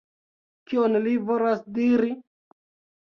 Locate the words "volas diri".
1.27-2.11